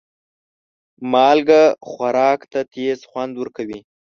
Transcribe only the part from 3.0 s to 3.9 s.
خوند ورکوي.